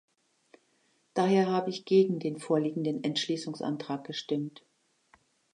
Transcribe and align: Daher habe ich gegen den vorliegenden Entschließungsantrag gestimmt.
Daher 1.13 1.45
habe 1.49 1.69
ich 1.69 1.85
gegen 1.85 2.17
den 2.17 2.39
vorliegenden 2.39 3.03
Entschließungsantrag 3.03 4.03
gestimmt. 4.03 4.63